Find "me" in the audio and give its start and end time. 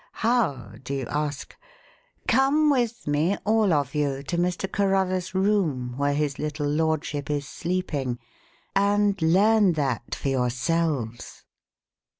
3.07-3.37